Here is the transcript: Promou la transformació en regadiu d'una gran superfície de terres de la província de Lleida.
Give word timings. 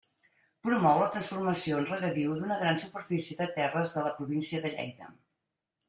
Promou 0.67 1.01
la 1.01 1.09
transformació 1.15 1.81
en 1.81 1.85
regadiu 1.91 2.33
d'una 2.39 2.57
gran 2.63 2.81
superfície 2.87 3.39
de 3.45 3.51
terres 3.61 3.97
de 3.99 4.07
la 4.11 4.15
província 4.23 4.65
de 4.67 4.73
Lleida. 4.79 5.17